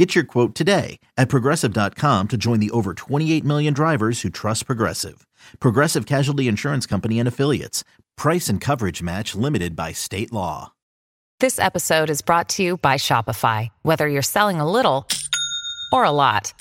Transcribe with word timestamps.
Get 0.00 0.14
your 0.14 0.24
quote 0.24 0.54
today 0.54 0.98
at 1.18 1.28
progressive.com 1.28 2.28
to 2.28 2.38
join 2.38 2.58
the 2.58 2.70
over 2.70 2.94
28 2.94 3.44
million 3.44 3.74
drivers 3.74 4.22
who 4.22 4.30
trust 4.30 4.64
Progressive. 4.64 5.26
Progressive 5.60 6.06
Casualty 6.06 6.48
Insurance 6.48 6.86
Company 6.86 7.18
and 7.18 7.28
Affiliates. 7.28 7.84
Price 8.16 8.48
and 8.48 8.62
coverage 8.62 9.02
match 9.02 9.34
limited 9.34 9.76
by 9.76 9.92
state 9.92 10.32
law. 10.32 10.72
This 11.38 11.58
episode 11.58 12.08
is 12.08 12.22
brought 12.22 12.48
to 12.50 12.62
you 12.62 12.78
by 12.78 12.94
Shopify. 12.94 13.68
Whether 13.82 14.08
you're 14.08 14.22
selling 14.22 14.58
a 14.58 14.70
little 14.70 15.06
or 15.92 16.04
a 16.04 16.10
lot, 16.10 16.54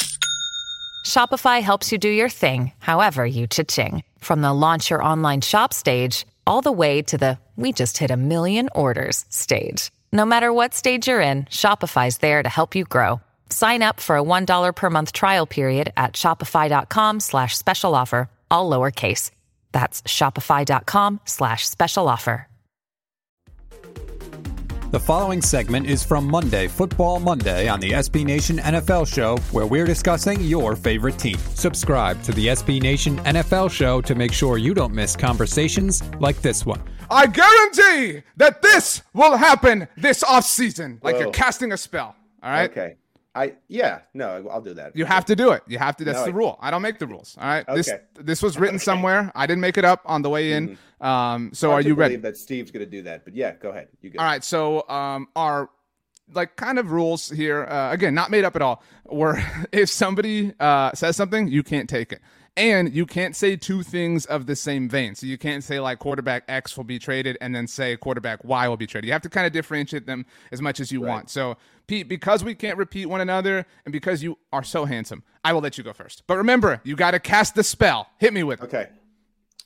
Shopify 1.06 1.62
helps 1.62 1.94
you 1.94 1.98
do 1.98 2.10
your 2.10 2.28
thing, 2.28 2.74
however 2.80 3.26
you 3.26 3.48
cha-ching. 3.48 4.04
From 4.18 4.42
the 4.42 4.52
launch 4.52 4.90
your 4.90 5.02
online 5.02 5.40
shop 5.40 5.74
stage, 5.74 6.26
all 6.46 6.60
the 6.60 6.74
way 6.74 7.02
to 7.04 7.18
the 7.18 7.40
we 7.56 7.72
just 7.72 8.00
hit 8.00 8.12
a 8.12 8.18
million 8.18 8.68
orders 8.76 9.24
stage. 9.30 9.92
No 10.12 10.26
matter 10.26 10.52
what 10.52 10.74
stage 10.74 11.08
you're 11.08 11.22
in, 11.22 11.46
Shopify's 11.46 12.18
there 12.18 12.44
to 12.44 12.50
help 12.50 12.76
you 12.76 12.84
grow. 12.84 13.22
Sign 13.50 13.82
up 13.82 14.00
for 14.00 14.18
a 14.18 14.24
$1 14.24 14.76
per 14.76 14.90
month 14.90 15.12
trial 15.12 15.46
period 15.46 15.92
at 15.98 16.14
shopify.com 16.14 17.20
slash 17.20 17.58
special 17.58 17.96
offer, 17.96 18.30
all 18.50 18.70
lowercase. 18.70 19.32
That's 19.72 20.02
shopify.com 20.04 21.22
slash 21.26 21.68
special 21.68 22.08
offer. 22.08 22.48
The 24.92 25.00
following 25.00 25.40
segment 25.40 25.86
is 25.86 26.04
from 26.04 26.26
Monday, 26.26 26.68
Football 26.68 27.20
Monday, 27.20 27.68
on 27.68 27.80
the 27.80 27.92
SB 27.92 28.26
Nation 28.26 28.58
NFL 28.58 29.06
Show, 29.06 29.38
where 29.52 29.68
we're 29.68 29.86
discussing 29.86 30.42
your 30.42 30.76
favorite 30.76 31.20
team. 31.20 31.38
Subscribe 31.54 32.20
to 32.24 32.32
the 32.32 32.48
SB 32.48 32.82
Nation 32.82 33.18
NFL 33.18 33.70
Show 33.70 34.02
to 34.02 34.16
make 34.16 34.34
sure 34.34 34.58
you 34.58 34.74
don't 34.74 34.92
miss 34.92 35.16
conversations 35.16 36.02
like 36.20 36.42
this 36.42 36.66
one. 36.66 36.82
I 37.12 37.28
guarantee 37.28 38.24
that 38.38 38.64
this 38.64 39.04
will 39.14 39.38
happen 39.38 39.88
this 39.96 40.24
offseason. 40.24 41.04
Like 41.04 41.18
Whoa. 41.18 41.22
you're 41.22 41.32
casting 41.34 41.72
a 41.72 41.78
spell. 41.78 42.16
All 42.42 42.50
right. 42.50 42.72
Okay. 42.72 42.96
I 43.36 43.54
yeah, 43.68 44.02
no, 44.14 44.48
I'll 44.52 44.62
do 44.62 44.74
that. 44.74 44.96
You 44.96 45.06
have 45.06 45.24
to 45.26 45.36
do 45.36 45.52
it. 45.52 45.62
You 45.68 45.78
have 45.78 45.96
to. 45.98 46.04
That's 46.04 46.20
No, 46.20 46.26
the 46.26 46.34
rule. 46.34 46.58
I 46.60 46.72
don't 46.72 46.82
make 46.82 46.98
the 46.98 47.06
rules. 47.08 47.38
All 47.40 47.48
right. 47.48 47.66
This 47.74 47.88
Okay. 47.90 48.02
this 48.16 48.26
this 48.26 48.42
was 48.42 48.58
written 48.58 48.80
somewhere. 48.90 49.32
I 49.36 49.46
didn't 49.46 49.62
make 49.62 49.78
it 49.78 49.86
up 49.86 50.02
on 50.06 50.22
the 50.24 50.30
way 50.30 50.54
in. 50.54 50.78
Um. 51.00 51.52
So 51.54 51.70
Hard 51.70 51.86
are 51.86 51.88
you 51.88 51.94
ready? 51.96 52.16
that 52.18 52.38
Steve's 52.38 52.72
going 52.72 52.84
to 52.86 52.90
do 52.90 53.04
that, 53.04 53.24
but 53.26 53.36
yeah, 53.36 53.54
go 53.54 53.70
ahead. 53.70 53.88
You 54.02 54.10
go. 54.10 54.20
All 54.20 54.26
right. 54.26 54.44
So 54.44 54.88
um, 54.90 55.28
our 55.36 55.70
like 56.34 56.56
kind 56.56 56.80
of 56.80 56.92
rules 56.92 57.30
here. 57.30 57.66
Uh, 57.66 57.92
again, 57.92 58.14
not 58.16 58.32
made 58.32 58.46
up 58.46 58.56
at 58.56 58.62
all. 58.62 58.84
Where 59.06 59.68
if 59.72 59.90
somebody 59.90 60.54
uh 60.60 60.94
says 60.94 61.16
something, 61.16 61.48
you 61.48 61.62
can't 61.64 61.88
take 61.88 62.12
it. 62.12 62.22
And 62.60 62.94
you 62.94 63.06
can't 63.06 63.38
say 63.38 63.56
two 63.56 63.84
things 63.84 64.26
of 64.26 64.46
the 64.46 64.56
same 64.56 64.90
vein. 64.90 65.16
So 65.16 65.26
you 65.26 65.38
can't 65.38 65.64
say 65.64 65.80
like 65.80 66.00
quarterback 66.00 66.44
X 66.50 66.76
will 66.76 66.84
be 66.84 67.00
traded 67.00 67.38
and 67.40 67.56
then 67.56 67.68
say 67.68 67.96
quarterback 67.96 68.44
Y 68.44 68.68
will 68.68 68.76
be 68.76 68.86
traded. 68.86 69.08
You 69.08 69.14
have 69.14 69.22
to 69.22 69.30
kind 69.30 69.48
of 69.48 69.54
differentiate 69.54 70.06
them 70.06 70.26
as 70.52 70.62
much 70.62 70.82
as 70.82 70.92
you 70.92 71.00
want. 71.00 71.30
So 71.30 71.56
Pete, 71.88 72.10
because 72.10 72.44
we 72.44 72.54
can't 72.54 72.78
repeat 72.78 73.06
one 73.06 73.22
another 73.22 73.66
and 73.86 73.94
because 73.94 74.22
you 74.22 74.38
are 74.52 74.64
so 74.64 74.84
handsome, 74.84 75.24
I 75.44 75.54
will 75.54 75.62
let 75.62 75.78
you 75.78 75.86
go 75.86 75.94
first. 75.94 76.24
But 76.28 76.36
remember, 76.36 76.82
you 76.84 76.98
got 76.98 77.12
to 77.12 77.20
cast 77.20 77.56
the 77.56 77.64
spell. 77.64 78.10
Hit 78.18 78.34
me 78.34 78.44
with 78.44 78.62
it. 78.62 78.66
Okay. 78.66 78.90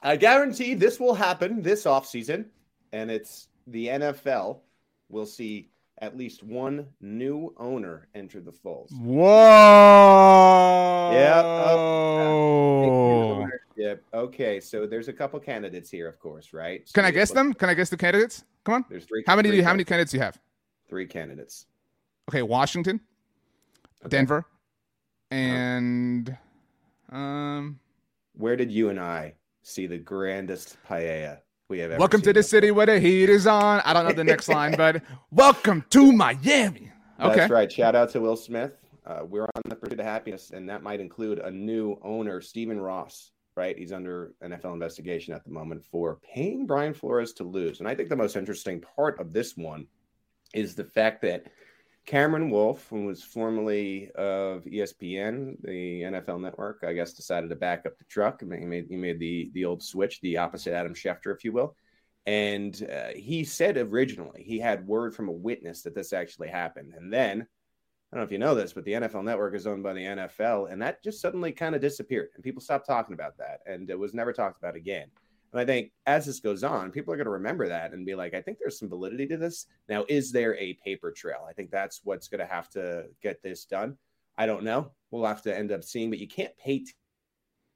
I 0.03 0.16
guarantee 0.16 0.75
this 0.75 0.99
will 0.99 1.16
happen 1.16 1.64
this 1.64 1.86
offseason, 1.86 2.45
and 2.91 3.09
it's 3.09 3.47
the 3.66 3.88
NFL 3.88 4.59
will 5.09 5.25
see 5.25 5.71
at 5.99 6.17
least 6.17 6.44
one 6.44 6.88
new 7.02 7.53
owner 7.58 8.08
enter 8.16 8.39
the 8.41 8.52
fold. 8.52 8.89
Whoa. 8.99 9.30
Yeah. 11.14 11.42
Oh. 11.43 13.48
Yep. 13.76 14.03
Okay. 14.14 14.59
So 14.59 14.86
there's 14.86 15.08
a 15.08 15.14
couple 15.14 15.39
candidates 15.39 15.89
here, 15.89 16.08
of 16.08 16.20
course, 16.20 16.53
right? 16.53 16.87
So 16.87 16.93
Can 16.93 17.05
I 17.05 17.11
guess 17.11 17.30
look- 17.30 17.36
them? 17.36 17.53
Can 17.53 17.70
I 17.70 17.73
guess 17.73 17.89
the 17.89 17.98
candidates? 17.98 18.43
Come 18.64 18.76
on. 18.76 18.86
There's 18.89 19.05
three. 19.05 19.23
How 19.27 19.36
many 19.36 19.49
do 19.52 19.58
you, 19.58 19.64
how 19.64 19.73
many 19.73 19.83
candidates. 19.83 20.11
do 20.11 20.17
you 20.17 20.23
have? 20.23 20.39
Three 20.87 21.05
candidates. 21.05 21.65
Okay, 22.30 22.42
Washington, 22.42 23.02
Denver, 24.08 24.45
and 25.32 26.37
um 27.11 27.80
Where 28.36 28.55
did 28.55 28.71
you 28.71 28.89
and 28.89 28.99
I 28.99 29.33
see 29.64 29.87
the 29.87 29.98
grandest 29.98 30.77
paella 30.87 31.39
we 31.70 31.80
have 31.80 31.92
ever 31.92 32.00
welcome 32.00 32.22
to 32.22 32.28
the 32.28 32.34
before? 32.34 32.44
city 32.44 32.72
where 32.72 32.86
the 32.86 33.00
heat 33.00 33.30
is 33.30 33.48
on. 33.48 33.82
I 33.86 33.94
don't 33.94 34.06
know 34.06 34.14
the 34.14 34.24
next 34.24 34.48
line, 34.48 34.76
but 34.76 35.02
welcome 35.32 35.86
to 35.92 36.12
Miami. 36.12 36.92
Okay. 37.20 37.36
That's 37.36 37.52
right. 37.52 37.72
Shout 37.72 37.96
out 37.96 38.10
to 38.12 38.22
Will 38.22 38.36
Smith. 38.36 38.74
Uh, 39.06 39.22
we're 39.28 39.44
on 39.56 39.62
the 39.68 39.76
pursuit 39.76 40.00
of 40.00 40.06
happiness, 40.06 40.52
and 40.52 40.68
that 40.70 40.84
might 40.84 41.00
include 41.00 41.40
a 41.40 41.52
new 41.52 41.98
owner, 42.04 42.42
Stephen 42.42 42.80
Ross. 42.80 43.32
Right, 43.56 43.78
he's 43.78 43.92
under 43.92 44.34
NFL 44.44 44.74
investigation 44.74 45.32
at 45.32 45.44
the 45.44 45.52
moment 45.52 45.86
for 45.86 46.18
paying 46.24 46.66
Brian 46.66 46.92
Flores 46.92 47.34
to 47.34 47.44
lose. 47.44 47.80
And 47.80 47.88
I 47.88 47.94
think 47.94 48.10
the 48.10 48.16
most 48.16 48.36
interesting 48.36 48.82
part 48.82 49.20
of 49.20 49.32
this 49.32 49.56
one 49.56 49.86
is 50.56 50.74
the 50.74 50.84
fact 50.84 51.22
that 51.22 51.45
Cameron 52.05 52.49
Wolfe, 52.49 52.86
who 52.89 53.05
was 53.05 53.23
formerly 53.23 54.11
of 54.11 54.65
ESPN, 54.65 55.55
the 55.61 56.02
NFL 56.02 56.41
network, 56.41 56.83
I 56.86 56.93
guess 56.93 57.14
decided 57.14 57.49
to 57.49 57.55
back 57.55 57.86
up 57.86 57.97
the 57.97 58.03
truck. 58.05 58.41
He 58.41 58.45
made, 58.45 58.87
he 58.89 58.97
made 58.97 59.19
the 59.19 59.52
the 59.53 59.65
old 59.65 59.81
switch, 59.81 60.19
the 60.21 60.37
opposite 60.37 60.73
Adam 60.73 60.93
Schefter, 60.93 61.33
if 61.33 61.45
you 61.45 61.53
will. 61.53 61.75
And 62.25 62.87
uh, 62.91 63.14
he 63.15 63.43
said 63.43 63.77
originally 63.77 64.43
he 64.43 64.59
had 64.59 64.87
word 64.87 65.15
from 65.15 65.30
a 65.30 65.33
witness 65.33 65.81
that 65.83 65.95
this 65.95 66.14
actually 66.14 66.49
happened. 66.49 66.93
And 66.95 67.11
then, 67.11 67.41
I 67.41 68.15
don't 68.15 68.21
know 68.21 68.25
if 68.25 68.31
you 68.31 68.37
know 68.37 68.55
this, 68.55 68.73
but 68.73 68.83
the 68.83 68.93
NFL 68.93 69.23
network 69.23 69.55
is 69.55 69.65
owned 69.65 69.83
by 69.83 69.93
the 69.93 70.02
NFL. 70.02 70.71
And 70.71 70.81
that 70.81 71.03
just 71.03 71.21
suddenly 71.21 71.52
kind 71.53 71.73
of 71.73 71.81
disappeared. 71.81 72.30
And 72.35 72.43
people 72.43 72.61
stopped 72.61 72.85
talking 72.85 73.14
about 73.14 73.37
that. 73.37 73.59
And 73.65 73.89
it 73.89 73.97
was 73.97 74.14
never 74.14 74.33
talked 74.33 74.58
about 74.58 74.75
again. 74.75 75.08
And 75.53 75.61
I 75.61 75.65
think 75.65 75.91
as 76.08 76.25
this 76.25 76.39
goes 76.39 76.64
on, 76.64 76.91
people 76.91 77.14
are 77.14 77.17
going 77.17 77.25
to 77.25 77.31
remember 77.31 77.69
that 77.69 77.93
and 77.93 78.05
be 78.05 78.15
like, 78.15 78.33
I 78.33 78.41
think 78.41 78.58
there's 78.59 78.80
some 78.80 78.89
validity 78.89 79.27
to 79.27 79.37
this. 79.37 79.67
Now, 79.87 80.03
is 80.09 80.31
there 80.31 80.58
a 80.58 80.73
paper 80.83 81.11
trail? 81.11 81.45
I 81.47 81.53
think 81.53 81.69
that's 81.69 82.02
what's 82.03 82.27
going 82.27 82.39
to 82.39 82.52
have 82.52 82.67
to 82.71 83.05
get 83.21 83.43
this 83.43 83.65
done. 83.65 83.97
I 84.36 84.47
don't 84.47 84.64
know. 84.64 84.91
We'll 85.11 85.25
have 85.25 85.43
to 85.43 85.55
end 85.55 85.71
up 85.71 85.83
seeing, 85.83 86.09
but 86.09 86.17
you 86.17 86.27
can't 86.27 86.58
pay 86.58 86.80
to 86.80 86.93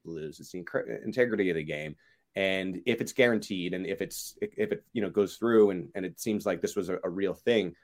lose. 0.05 0.39
It's 0.39 0.51
the 0.51 0.65
integrity 1.05 1.51
of 1.51 1.55
the 1.55 1.63
game. 1.63 1.95
And 2.35 2.81
if 2.88 2.99
it's 2.99 3.13
guaranteed 3.13 3.73
and 3.73 3.85
if 3.85 4.01
it's 4.01 4.38
if 4.41 4.71
it 4.71 4.83
you 4.94 5.01
know 5.01 5.09
goes 5.09 5.38
through 5.38 5.71
and, 5.71 5.89
and 5.95 6.05
it 6.05 6.19
seems 6.19 6.45
like 6.45 6.61
this 6.61 6.75
was 6.75 6.89
a, 6.89 6.99
a 7.03 7.09
real 7.09 7.33
thing, 7.33 7.75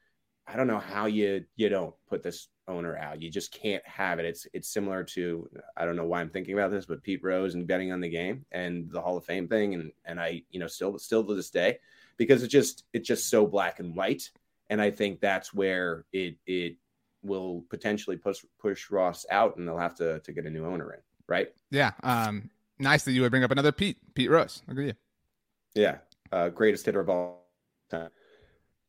I 0.48 0.56
don't 0.56 0.68
know 0.68 0.80
how 0.80 1.06
you 1.06 1.46
you 1.56 1.70
don't 1.70 1.96
put 2.08 2.24
this 2.24 2.50
owner 2.68 2.98
out. 2.98 3.22
You 3.22 3.30
just 3.30 3.52
can't 3.54 3.86
have 3.86 4.20
it. 4.20 4.26
It's 4.26 4.48
it's 4.54 4.68
similar 4.68 5.04
to 5.06 5.50
I 5.78 5.86
don't 5.86 5.96
know 5.96 6.06
why 6.06 6.22
I'm 6.22 6.30
thinking 6.30 6.54
about 6.54 6.72
this, 6.72 6.86
but 6.86 7.04
Pete 7.04 7.24
Rose 7.24 7.56
and 7.56 7.68
betting 7.68 7.92
on 7.92 8.02
the 8.02 8.10
game 8.10 8.46
and 8.52 8.90
the 8.92 9.02
Hall 9.02 9.18
of 9.18 9.26
Fame 9.26 9.48
thing, 9.48 9.74
and 9.74 9.92
and 10.06 10.20
I 10.20 10.44
you 10.50 10.60
know 10.60 10.68
still 10.68 10.98
still 11.00 11.24
to 11.24 11.36
this 11.36 11.50
day 11.50 11.80
because 12.18 12.44
it's 12.44 12.52
just 12.52 12.86
it's 12.94 13.08
just 13.08 13.30
so 13.30 13.46
black 13.48 13.80
and 13.80 13.96
white, 13.96 14.30
and 14.70 14.82
I 14.82 14.92
think 14.92 15.20
that's 15.20 15.54
where 15.54 16.06
it 16.12 16.38
it 16.46 16.78
will 17.22 17.64
potentially 17.70 18.18
push 18.18 18.44
push 18.60 18.92
Ross 18.92 19.26
out, 19.32 19.58
and 19.58 19.68
they'll 19.68 19.78
have 19.78 19.96
to 19.96 20.20
to 20.20 20.32
get 20.34 20.46
a 20.46 20.50
new 20.50 20.66
owner 20.66 20.94
in, 20.94 21.00
right? 21.28 21.50
Yeah. 21.72 21.92
Um 22.04 22.50
nice 22.80 23.04
that 23.04 23.14
you 23.14 23.22
would 23.22 23.32
bring 23.32 23.44
up 23.44 23.52
another 23.52 23.72
Pete, 23.72 23.98
Pete 24.14 24.30
Rose. 24.30 24.62
Agree. 24.68 24.94
Yeah, 25.74 25.98
uh, 26.32 26.50
greatest 26.50 26.86
hitter 26.86 27.00
of 27.00 27.10
all 27.10 27.48
time. 27.90 28.10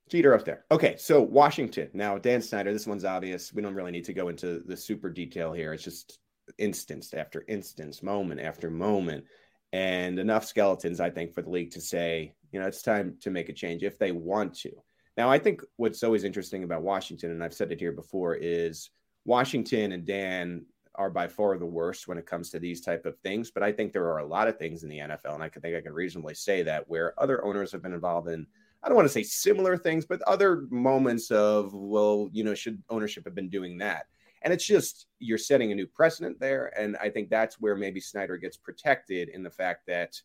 Jeter 0.08 0.34
up 0.34 0.44
there. 0.44 0.64
Okay, 0.70 0.96
so 0.98 1.20
Washington. 1.22 1.88
Now, 1.94 2.18
Dan 2.18 2.42
Snyder, 2.42 2.72
this 2.72 2.86
one's 2.86 3.04
obvious. 3.04 3.52
We 3.52 3.62
don't 3.62 3.74
really 3.74 3.92
need 3.92 4.04
to 4.04 4.12
go 4.12 4.28
into 4.28 4.60
the 4.66 4.76
super 4.76 5.08
detail 5.08 5.52
here. 5.52 5.72
It's 5.72 5.82
just 5.82 6.18
instance 6.58 7.14
after 7.14 7.44
instance, 7.48 8.02
moment 8.02 8.40
after 8.40 8.70
moment, 8.70 9.24
and 9.72 10.18
enough 10.18 10.44
skeletons, 10.44 11.00
I 11.00 11.10
think, 11.10 11.32
for 11.32 11.42
the 11.42 11.50
league 11.50 11.72
to 11.72 11.80
say, 11.80 12.34
you 12.52 12.60
know, 12.60 12.66
it's 12.66 12.82
time 12.82 13.16
to 13.22 13.30
make 13.30 13.48
a 13.48 13.54
change 13.54 13.82
if 13.82 13.98
they 13.98 14.12
want 14.12 14.54
to. 14.60 14.70
Now, 15.16 15.30
I 15.30 15.38
think 15.38 15.62
what's 15.76 16.02
always 16.02 16.24
interesting 16.24 16.64
about 16.64 16.82
Washington, 16.82 17.30
and 17.30 17.42
I've 17.42 17.54
said 17.54 17.72
it 17.72 17.80
here 17.80 17.92
before, 17.92 18.34
is 18.34 18.90
Washington 19.24 19.92
and 19.92 20.04
Dan 20.04 20.66
are 20.96 21.10
by 21.10 21.26
far 21.26 21.56
the 21.58 21.66
worst 21.66 22.06
when 22.06 22.18
it 22.18 22.26
comes 22.26 22.50
to 22.50 22.60
these 22.60 22.80
type 22.80 23.06
of 23.06 23.18
things. 23.18 23.50
But 23.50 23.62
I 23.62 23.72
think 23.72 23.92
there 23.92 24.08
are 24.12 24.18
a 24.18 24.26
lot 24.26 24.48
of 24.48 24.58
things 24.58 24.82
in 24.82 24.88
the 24.88 24.98
NFL, 24.98 25.34
and 25.34 25.42
I 25.42 25.48
think 25.48 25.76
I 25.76 25.80
can 25.80 25.92
reasonably 25.92 26.34
say 26.34 26.62
that 26.64 26.88
where 26.88 27.20
other 27.20 27.44
owners 27.44 27.72
have 27.72 27.82
been 27.82 27.94
involved 27.94 28.28
in. 28.28 28.46
I 28.84 28.88
don't 28.88 28.96
want 28.96 29.06
to 29.08 29.12
say 29.12 29.22
similar 29.22 29.78
things, 29.78 30.04
but 30.04 30.20
other 30.22 30.66
moments 30.70 31.30
of, 31.30 31.72
well, 31.72 32.28
you 32.32 32.44
know, 32.44 32.54
should 32.54 32.82
ownership 32.90 33.24
have 33.24 33.34
been 33.34 33.48
doing 33.48 33.78
that? 33.78 34.06
And 34.42 34.52
it's 34.52 34.66
just 34.66 35.06
you're 35.20 35.38
setting 35.38 35.72
a 35.72 35.74
new 35.74 35.86
precedent 35.86 36.38
there. 36.38 36.70
And 36.78 36.98
I 36.98 37.08
think 37.08 37.30
that's 37.30 37.58
where 37.58 37.76
maybe 37.76 37.98
Snyder 37.98 38.36
gets 38.36 38.58
protected 38.58 39.30
in 39.30 39.42
the 39.42 39.50
fact 39.50 39.86
that 39.86 40.20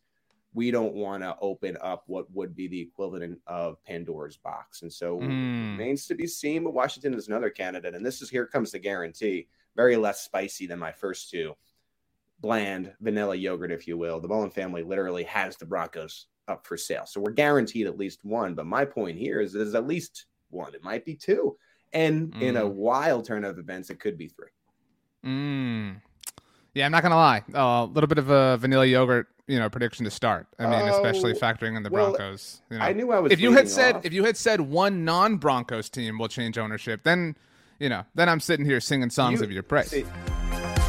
we 0.52 0.70
don't 0.70 0.92
want 0.94 1.22
to 1.22 1.36
open 1.40 1.78
up 1.80 2.02
what 2.06 2.30
would 2.32 2.54
be 2.54 2.68
the 2.68 2.80
equivalent 2.80 3.38
of 3.46 3.82
Pandora's 3.84 4.36
box. 4.36 4.82
And 4.82 4.92
so 4.92 5.18
Mm. 5.20 5.78
remains 5.78 6.06
to 6.08 6.14
be 6.14 6.26
seen. 6.26 6.64
But 6.64 6.74
Washington 6.74 7.14
is 7.14 7.28
another 7.28 7.48
candidate. 7.48 7.94
And 7.94 8.04
this 8.04 8.20
is 8.20 8.28
here 8.28 8.46
comes 8.46 8.72
the 8.72 8.78
guarantee. 8.78 9.48
Very 9.74 9.96
less 9.96 10.20
spicy 10.20 10.66
than 10.66 10.78
my 10.78 10.92
first 10.92 11.30
two. 11.30 11.54
Bland 12.40 12.92
vanilla 13.00 13.34
yogurt, 13.34 13.72
if 13.72 13.86
you 13.86 13.98
will. 13.98 14.20
The 14.20 14.28
Bowlen 14.28 14.50
family 14.50 14.82
literally 14.82 15.24
has 15.24 15.56
the 15.56 15.66
Broncos 15.66 16.26
up 16.48 16.66
for 16.66 16.76
sale. 16.76 17.06
So 17.06 17.20
we're 17.20 17.32
guaranteed 17.32 17.86
at 17.86 17.98
least 17.98 18.24
one. 18.24 18.54
But 18.54 18.66
my 18.66 18.84
point 18.84 19.18
here 19.18 19.40
is 19.40 19.52
there's 19.52 19.74
at 19.74 19.86
least 19.86 20.26
one. 20.50 20.74
It 20.74 20.82
might 20.82 21.04
be 21.04 21.14
two. 21.14 21.56
And 21.92 22.32
mm. 22.32 22.42
in 22.42 22.56
a 22.56 22.62
mm. 22.62 22.72
wild 22.72 23.24
turn 23.24 23.44
of 23.44 23.58
events, 23.58 23.90
it 23.90 24.00
could 24.00 24.16
be 24.16 24.28
three. 24.28 24.48
Mm. 25.24 26.00
Yeah, 26.74 26.86
I'm 26.86 26.92
not 26.92 27.02
gonna 27.02 27.16
lie. 27.16 27.42
A 27.52 27.58
uh, 27.58 27.84
little 27.86 28.06
bit 28.06 28.18
of 28.18 28.30
a 28.30 28.56
vanilla 28.58 28.86
yogurt, 28.86 29.26
you 29.48 29.58
know, 29.58 29.68
prediction 29.68 30.04
to 30.04 30.10
start. 30.10 30.46
I 30.58 30.66
mean, 30.66 30.88
oh, 30.88 30.94
especially 30.94 31.34
factoring 31.34 31.76
in 31.76 31.82
the 31.82 31.90
well, 31.90 32.12
Broncos. 32.12 32.62
You 32.70 32.78
know. 32.78 32.84
I 32.84 32.92
knew 32.92 33.10
I 33.10 33.18
was. 33.18 33.32
If 33.32 33.40
you 33.40 33.52
had 33.52 33.68
said 33.68 33.96
off. 33.96 34.04
if 34.04 34.12
you 34.12 34.24
had 34.24 34.36
said 34.36 34.60
one 34.60 35.04
non-Broncos 35.04 35.90
team 35.90 36.16
will 36.16 36.28
change 36.28 36.58
ownership, 36.58 37.02
then 37.02 37.36
you 37.80 37.88
know, 37.88 38.04
then 38.14 38.28
I'm 38.28 38.40
sitting 38.40 38.64
here 38.64 38.78
singing 38.78 39.10
songs 39.10 39.40
you, 39.40 39.46
of 39.46 39.52
your 39.52 39.64
praise. 39.64 39.90
See, 39.90 40.04